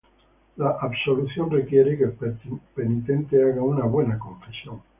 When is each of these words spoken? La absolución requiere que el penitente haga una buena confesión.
La 0.55 0.77
absolución 0.81 1.51
requiere 1.51 1.95
que 1.95 2.05
el 2.05 2.15
penitente 2.73 3.39
haga 3.43 3.61
una 3.61 3.85
buena 3.85 4.17
confesión. 4.17 4.81